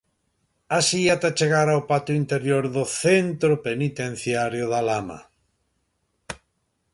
Así 0.79 1.01
ata 1.15 1.29
chegar 1.39 1.67
ao 1.69 1.81
patio 1.91 2.13
interior 2.23 2.63
do 2.75 2.83
Centro 3.03 3.53
Penitenciario 3.67 4.65
de 4.71 4.75
A 4.79 4.81
Lama. 4.89 5.19